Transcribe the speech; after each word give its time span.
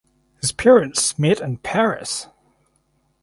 His 0.41 0.51
parents 0.51 1.19
met 1.19 1.39
in 1.39 1.57
Paris. 1.59 2.25